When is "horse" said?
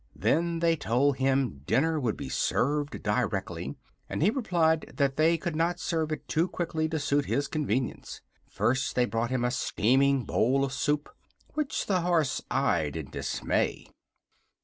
12.01-12.41